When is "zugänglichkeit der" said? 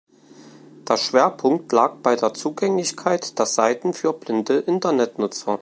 2.33-3.45